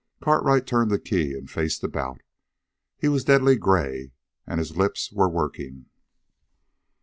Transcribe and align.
Cartwright 0.19 0.65
turned 0.65 0.89
the 0.89 0.97
key 0.97 1.33
and 1.33 1.47
faced 1.47 1.83
about. 1.83 2.21
He 2.97 3.07
was 3.07 3.21
a 3.21 3.25
deadly 3.27 3.55
gray, 3.55 4.13
and 4.47 4.57
his 4.57 4.75
lips 4.75 5.11
were 5.11 5.29
working. 5.29 5.91